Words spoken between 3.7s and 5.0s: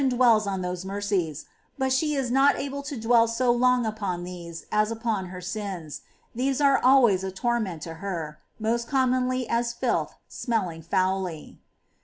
upon these as